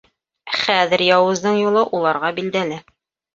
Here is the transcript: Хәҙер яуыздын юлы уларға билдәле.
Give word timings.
Хәҙер 0.59 1.03
яуыздын 1.07 1.59
юлы 1.65 1.85
уларға 1.99 2.33
билдәле. 2.41 2.81